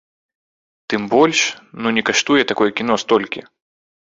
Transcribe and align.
Тым 0.93 1.03
больш, 1.13 1.39
ну 1.83 1.87
не 1.99 2.05
каштуе 2.07 2.41
такое 2.53 2.71
кіно 2.81 2.93
столькі. 3.03 3.41